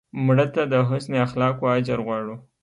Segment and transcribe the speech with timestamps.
[0.25, 2.35] مړه ته د حسن اخلاقو اجر غواړو